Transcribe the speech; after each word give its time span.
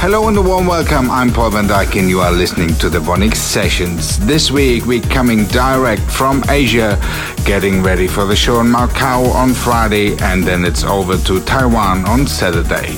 Hello 0.00 0.28
and 0.28 0.36
a 0.38 0.40
warm 0.40 0.66
welcome. 0.66 1.10
I'm 1.10 1.30
Paul 1.30 1.50
van 1.50 1.66
Dyk 1.66 2.00
and 2.00 2.08
you 2.08 2.20
are 2.20 2.32
listening 2.32 2.74
to 2.76 2.88
the 2.88 2.98
VONYC 2.98 3.36
Sessions. 3.36 4.18
This 4.20 4.50
week 4.50 4.86
we're 4.86 5.02
coming 5.02 5.44
direct 5.48 6.00
from 6.00 6.42
Asia, 6.48 6.98
getting 7.44 7.82
ready 7.82 8.08
for 8.08 8.24
the 8.24 8.34
show 8.34 8.60
in 8.60 8.66
Macau 8.68 9.30
on 9.34 9.52
Friday 9.52 10.16
and 10.22 10.42
then 10.42 10.64
it's 10.64 10.84
over 10.84 11.18
to 11.18 11.40
Taiwan 11.40 12.06
on 12.06 12.26
Saturday. 12.26 12.92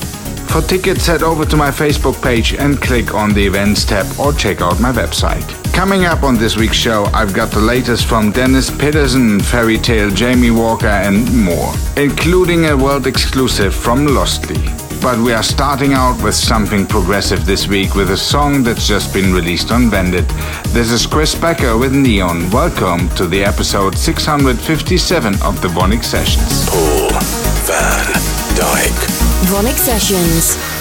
For 0.47 0.63
tickets 0.63 1.05
head 1.05 1.25
over 1.25 1.45
to 1.45 1.57
my 1.57 1.73
Facebook 1.73 2.23
page 2.23 2.55
and 2.55 2.81
click 2.81 3.15
on 3.15 3.35
the 3.35 3.45
events 3.45 3.85
tab 3.85 4.07
or 4.17 4.33
check 4.33 4.61
out 4.61 4.79
my 4.79 4.93
website. 4.93 5.49
Coming 5.75 6.05
up 6.05 6.23
on 6.23 6.37
this 6.37 6.57
week's 6.57 6.77
show, 6.77 7.07
I've 7.07 7.35
got 7.35 7.51
the 7.51 7.59
latest 7.59 8.07
from 8.07 8.31
Dennis 8.31 8.71
Peterson, 8.71 9.41
Ferry 9.41 9.79
Tayle, 9.79 10.15
Jamie 10.15 10.53
Walker, 10.53 10.87
and 10.87 11.27
more, 11.37 11.75
including 11.97 12.67
a 12.67 12.77
world 12.77 13.09
exclusive 13.09 13.75
from 13.75 14.07
Lostly. 14.07 14.82
But 15.03 15.19
we 15.19 15.33
are 15.33 15.43
starting 15.43 15.95
out 15.95 16.23
with 16.23 16.37
something 16.37 16.87
progressive 16.87 17.45
this 17.45 17.67
week 17.67 17.97
with 17.97 18.13
a 18.13 18.17
song 18.17 18.63
that's 18.63 18.87
just 18.87 19.13
been 19.13 19.35
released 19.35 19.73
on 19.73 19.91
VANDIT. 19.91 20.29
This 20.73 20.93
is 20.93 21.07
Chris 21.07 21.35
Becker 21.35 21.77
with 21.77 21.93
Neon. 21.93 22.49
Welcome 22.51 23.09
to 23.17 23.27
the 23.27 23.43
episode 23.43 23.99
657 23.99 25.35
of 25.43 25.61
the 25.61 25.67
VONYC 25.67 26.05
Sessions. 26.05 26.69
Paul 26.71 27.11
van 27.67 28.13
Dyk. 28.55 28.95
VONYC 29.51 29.77
Sessions. 29.77 30.72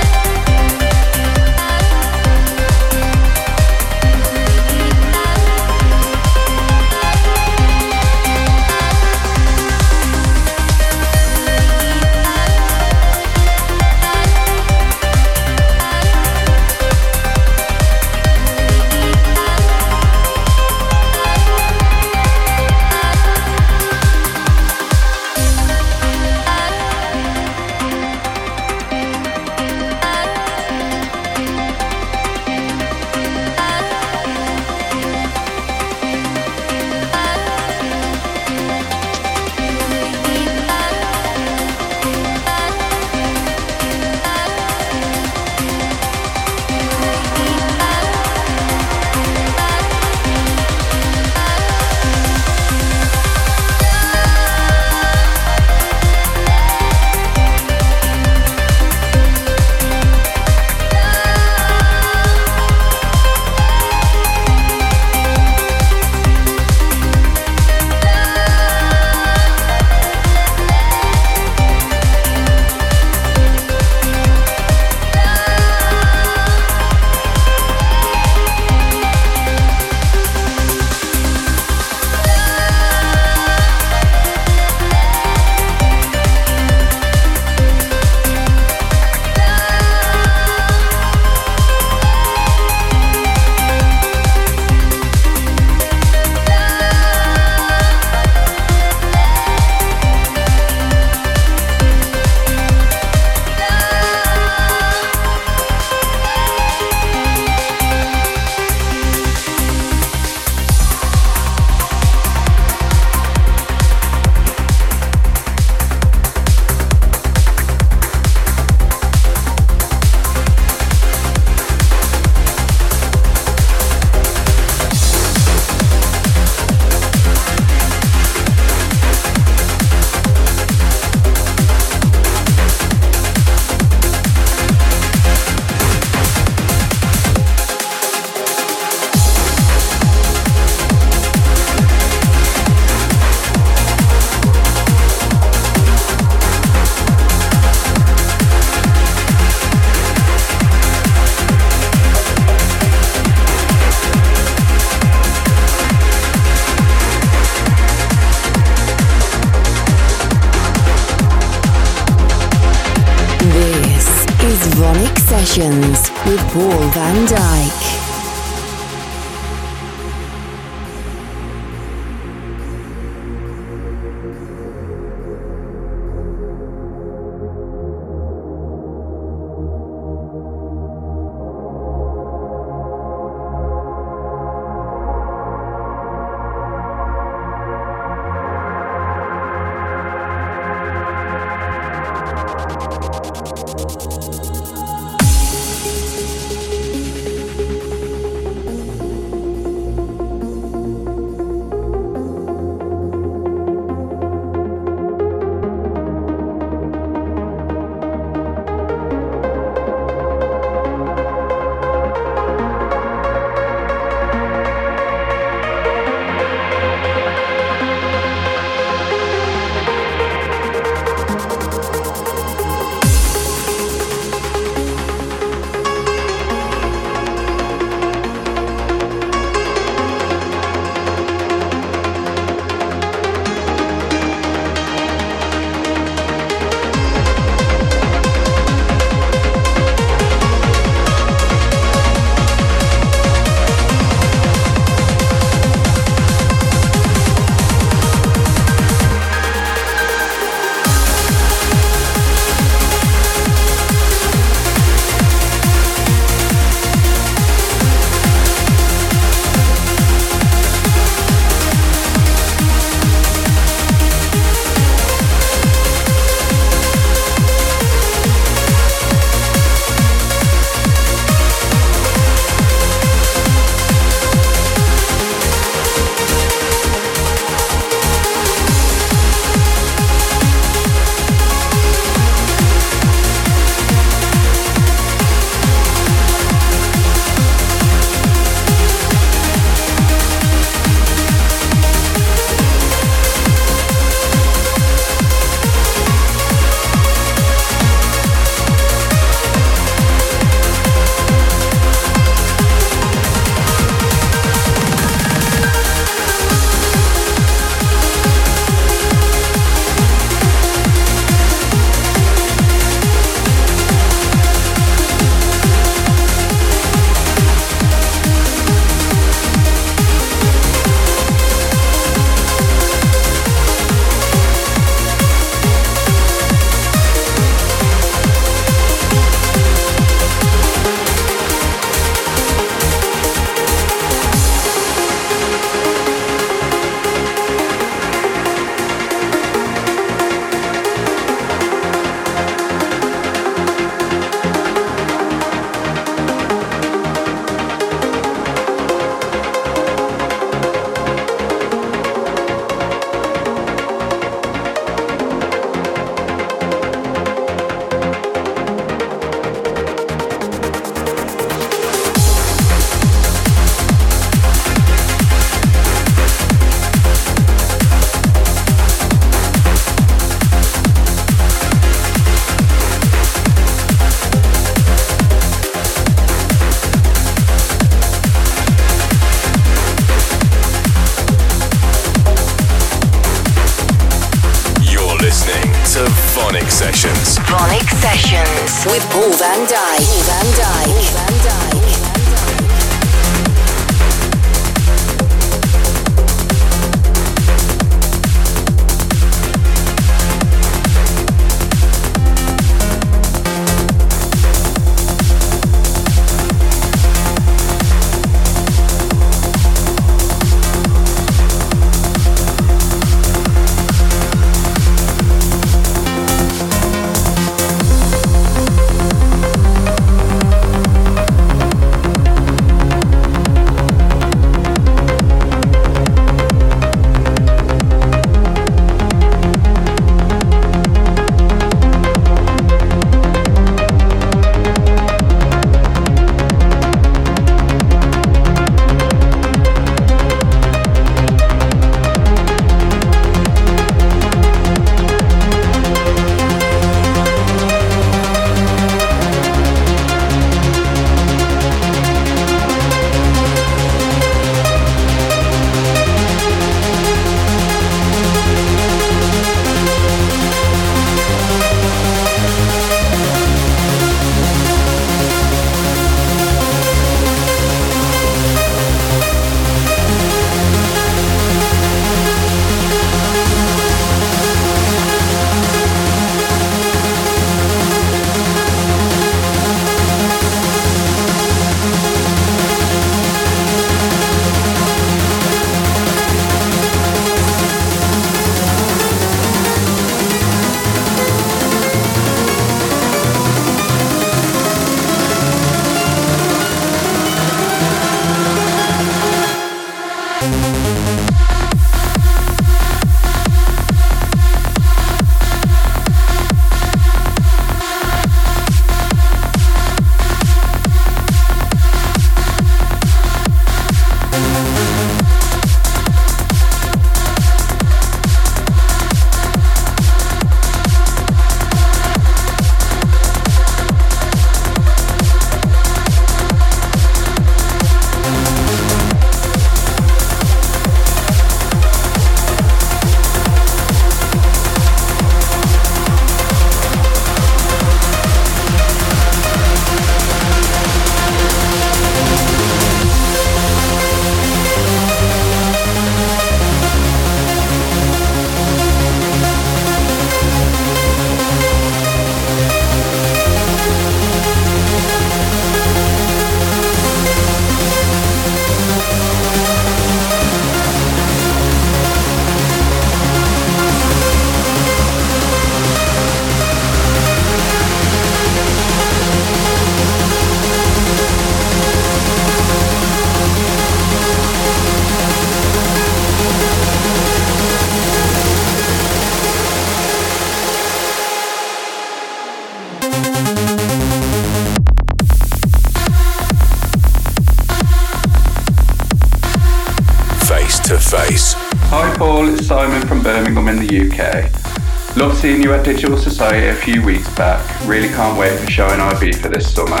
Digital 595.86 596.16
Society 596.16 596.66
a 596.66 596.74
few 596.74 597.00
weeks 597.00 597.32
back. 597.36 597.62
Really 597.86 598.08
can't 598.08 598.36
wait 598.36 598.58
for 598.58 598.68
showing 598.68 598.98
IB 598.98 599.30
for 599.34 599.48
this 599.48 599.72
summer. 599.72 600.00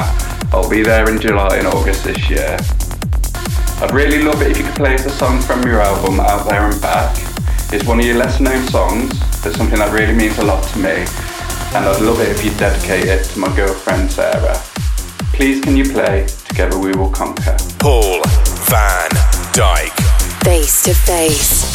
I'll 0.52 0.68
be 0.68 0.82
there 0.82 1.08
in 1.08 1.20
July 1.20 1.58
and 1.58 1.68
August 1.68 2.02
this 2.02 2.28
year. 2.28 2.56
I'd 3.80 3.92
really 3.92 4.20
love 4.20 4.42
it 4.42 4.50
if 4.50 4.58
you 4.58 4.64
could 4.64 4.74
play 4.74 4.94
us 4.94 5.06
a 5.06 5.10
song 5.10 5.40
from 5.40 5.62
your 5.62 5.80
album 5.80 6.18
Out 6.18 6.48
There 6.48 6.68
and 6.68 6.82
Back. 6.82 7.16
It's 7.72 7.86
one 7.86 8.00
of 8.00 8.04
your 8.04 8.16
lesser 8.16 8.42
known 8.42 8.66
songs, 8.66 9.12
but 9.44 9.54
something 9.54 9.78
that 9.78 9.92
really 9.92 10.12
means 10.12 10.36
a 10.38 10.44
lot 10.44 10.60
to 10.70 10.78
me. 10.80 11.06
And 11.76 11.86
I'd 11.86 12.02
love 12.02 12.18
it 12.18 12.30
if 12.30 12.44
you 12.44 12.50
dedicate 12.58 13.04
it 13.04 13.22
to 13.22 13.38
my 13.38 13.54
girlfriend 13.54 14.10
Sarah. 14.10 14.60
Please 15.34 15.60
can 15.60 15.76
you 15.76 15.84
play 15.84 16.26
Together 16.48 16.80
We 16.80 16.96
Will 16.96 17.10
Conquer? 17.12 17.56
Paul 17.78 18.24
van 18.66 19.10
Dyk. 19.54 19.94
Face 20.42 20.82
to 20.82 20.94
face. 20.94 21.65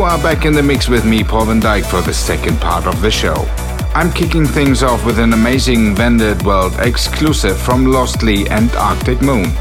You 0.00 0.06
are 0.06 0.22
back 0.22 0.46
in 0.46 0.54
the 0.54 0.62
mix 0.62 0.88
with 0.88 1.04
me, 1.04 1.22
Paul 1.22 1.44
van 1.44 1.60
Dyk, 1.60 1.84
for 1.84 2.00
the 2.00 2.14
second 2.14 2.58
part 2.58 2.86
of 2.86 3.02
the 3.02 3.10
show. 3.10 3.34
I'm 3.94 4.10
kicking 4.10 4.46
things 4.46 4.82
off 4.82 5.04
with 5.04 5.18
an 5.18 5.34
amazing 5.34 5.94
VANDIT 5.94 6.42
World 6.42 6.72
exclusive 6.78 7.60
from 7.60 7.84
Lostly 7.84 8.48
and 8.48 8.74
Arctic 8.76 9.20
Moon. 9.20 9.52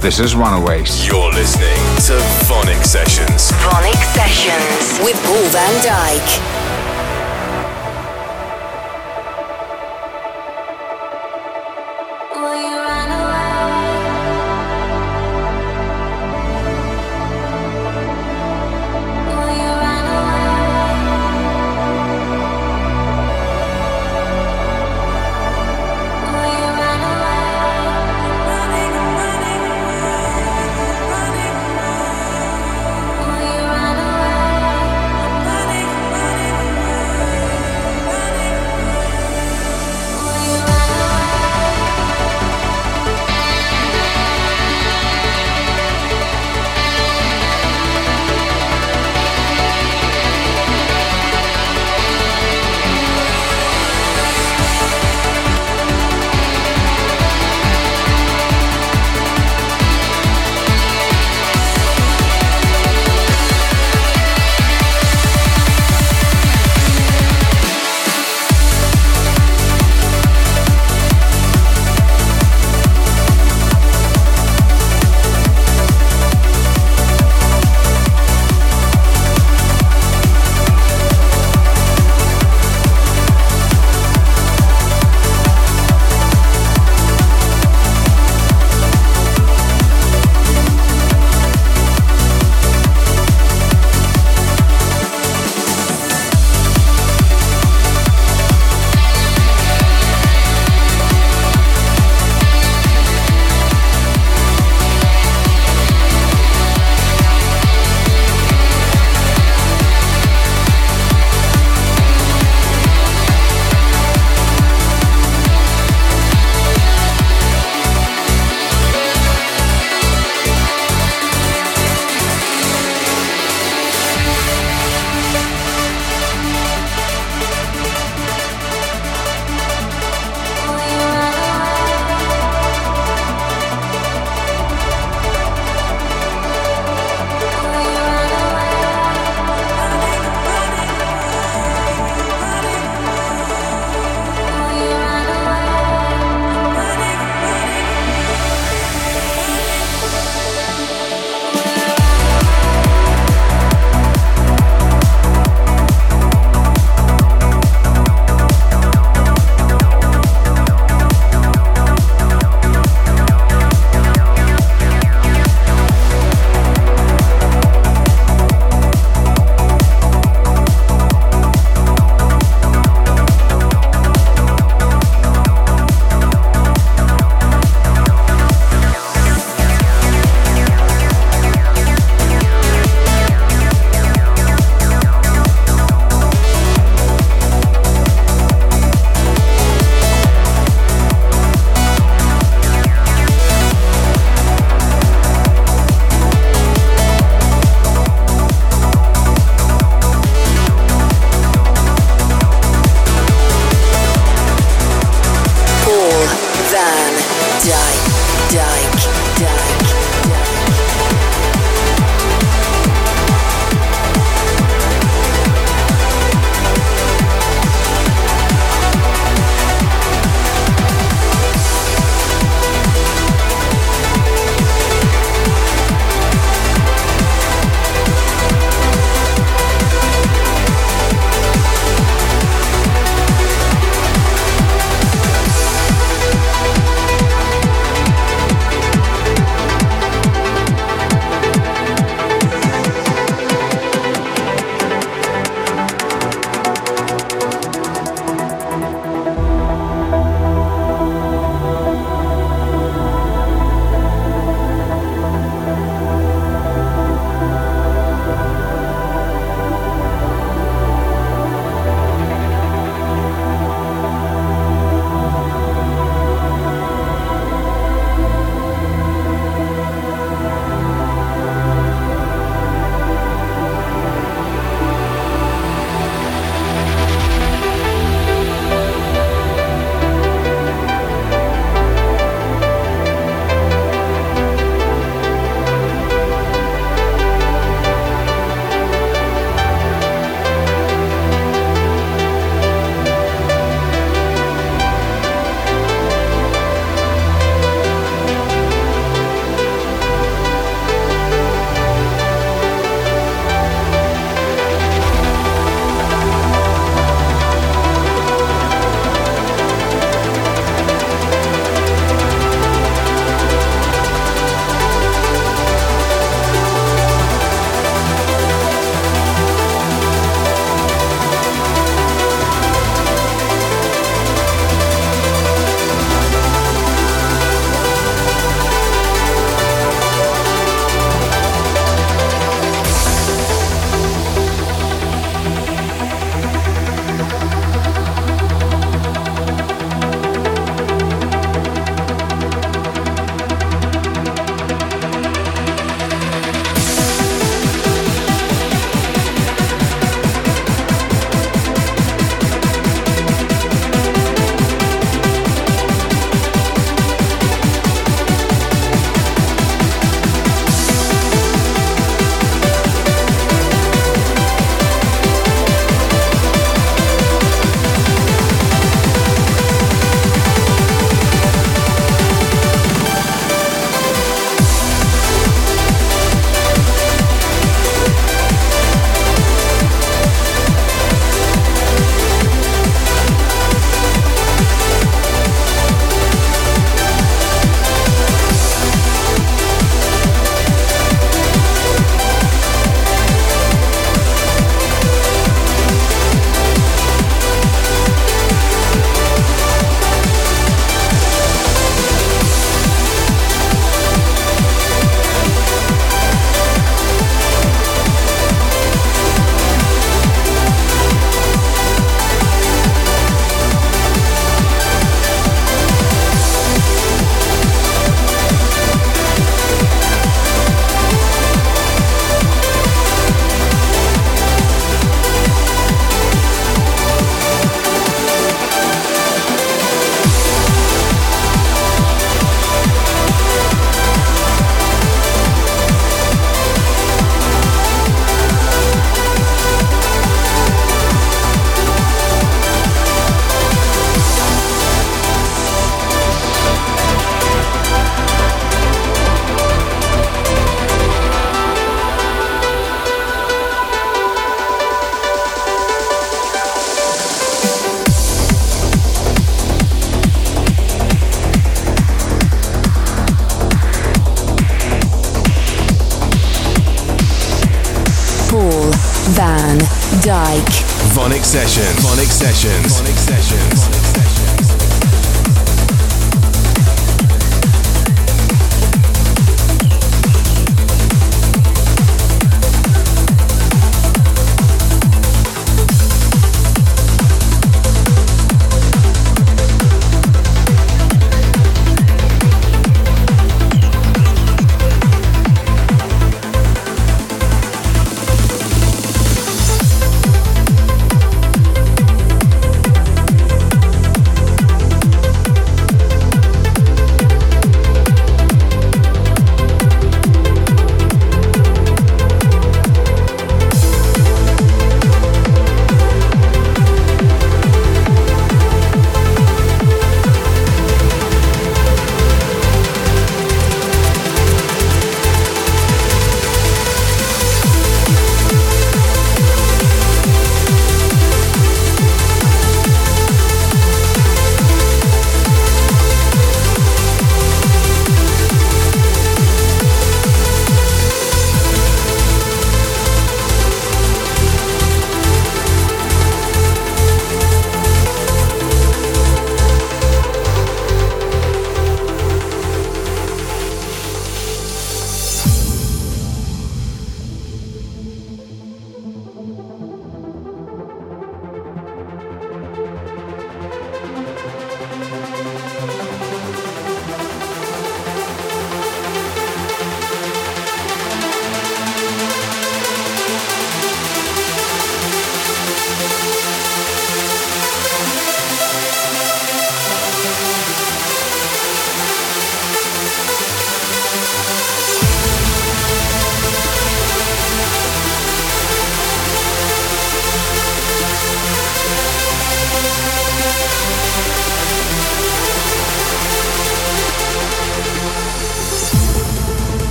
This 0.00 0.18
is 0.18 0.34
Runaways. 0.34 1.06
You're 1.06 1.30
listening 1.34 1.76
to 2.06 2.14
VONYC 2.48 2.82
Sessions. 2.82 3.50
VONYC 3.60 4.02
Sessions 4.14 5.04
with 5.04 5.22
Paul 5.26 5.44
van 5.50 5.84
Dyk. 5.84 6.51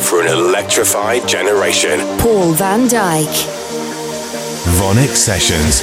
For 0.00 0.20
an 0.20 0.28
electrified 0.28 1.26
generation. 1.26 2.00
Paul 2.18 2.52
van 2.52 2.86
Dyk. 2.88 3.28
VONYC 4.78 5.16
Sessions. 5.16 5.82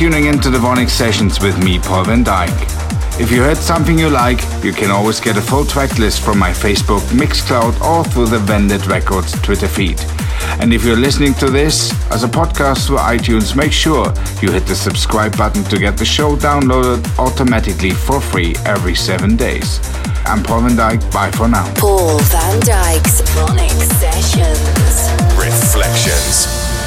Tuning 0.00 0.24
in 0.24 0.40
to 0.40 0.48
the 0.48 0.56
VONYC 0.56 0.88
Sessions 0.88 1.42
with 1.42 1.62
me, 1.62 1.78
Paul 1.78 2.04
van 2.04 2.24
Dyk. 2.24 3.20
If 3.20 3.30
you 3.30 3.42
heard 3.42 3.58
something 3.58 3.98
you 3.98 4.08
like, 4.08 4.40
you 4.64 4.72
can 4.72 4.90
always 4.90 5.20
get 5.20 5.36
a 5.36 5.42
full 5.42 5.66
track 5.66 5.98
list 5.98 6.22
from 6.22 6.38
my 6.38 6.52
Facebook, 6.52 7.02
Mixcloud, 7.10 7.78
or 7.82 8.02
through 8.04 8.28
the 8.28 8.38
VANDIT 8.38 8.86
Records 8.86 9.38
Twitter 9.42 9.68
feed. 9.68 10.00
And 10.58 10.72
if 10.72 10.86
you're 10.86 10.96
listening 10.96 11.34
to 11.34 11.50
this 11.50 11.92
as 12.10 12.24
a 12.24 12.28
podcast 12.28 12.86
through 12.86 12.96
iTunes, 12.96 13.54
make 13.54 13.72
sure 13.72 14.06
you 14.40 14.50
hit 14.50 14.64
the 14.64 14.74
subscribe 14.74 15.36
button 15.36 15.64
to 15.64 15.78
get 15.78 15.98
the 15.98 16.06
show 16.06 16.34
downloaded 16.34 17.06
automatically 17.18 17.90
for 17.90 18.22
free 18.22 18.54
every 18.64 18.94
seven 18.94 19.36
days. 19.36 19.80
I'm 20.24 20.42
Paul 20.42 20.62
van 20.62 20.78
Dyk. 20.78 21.12
Bye 21.12 21.30
for 21.32 21.46
now. 21.46 21.70
Paul 21.74 22.18
van 22.20 22.58
Dyk's 22.60 23.20
VONYC 23.36 23.76
Sessions. 24.00 25.38
Reflections. 25.38 26.79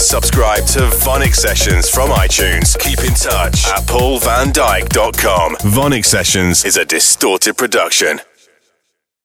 And 0.00 0.06
subscribe 0.06 0.64
to 0.68 0.78
VONYC 1.04 1.34
Sessions 1.34 1.90
from 1.90 2.08
iTunes. 2.08 2.78
Keep 2.78 3.00
in 3.00 3.12
touch 3.12 3.66
at 3.66 3.82
paulvandyk.com. 3.86 5.56
VONYC 5.56 6.04
Sessions 6.06 6.64
is 6.64 6.78
a 6.78 6.86
distorted 6.86 7.58
production. 7.58 8.18